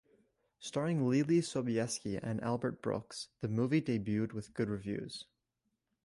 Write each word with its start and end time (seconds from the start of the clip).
Starring 0.59 1.01
Leelee 1.07 1.43
Sobieski 1.43 2.17
and 2.17 2.41
Albert 2.43 2.81
Brooks, 2.81 3.27
the 3.41 3.47
movie 3.47 3.83
debuted 3.83 4.33
with 4.33 4.55
good 4.55 4.67
reviews. 4.67 5.27